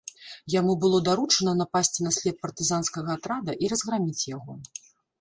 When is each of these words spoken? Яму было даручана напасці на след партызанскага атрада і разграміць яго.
Яму 0.53 0.75
было 0.85 1.01
даручана 1.09 1.53
напасці 1.61 2.07
на 2.07 2.15
след 2.17 2.35
партызанскага 2.49 3.09
атрада 3.21 3.51
і 3.63 3.75
разграміць 3.77 4.29
яго. 4.37 4.61